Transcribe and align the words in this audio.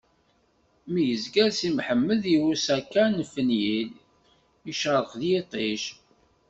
Mi 0.91 1.01
yezger 1.09 1.49
Si 1.59 1.69
Mḥemmed 1.77 2.23
i 2.33 2.35
usaka 2.49 3.05
n 3.15 3.17
Finyil, 3.33 3.89
icṛeq-d 4.71 5.21
yiṭij. 5.29 5.81